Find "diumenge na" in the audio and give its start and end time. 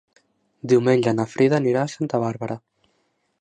0.71-1.25